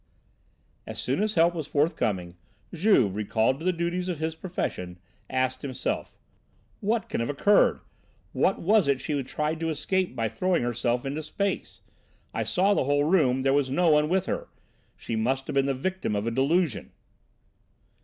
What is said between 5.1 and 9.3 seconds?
asked himself: "What can have occurred? What was it she